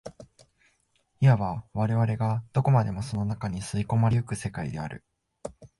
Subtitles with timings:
[1.19, 5.03] いわば我々がどこまでもその中に吸い込まれ行く世界である。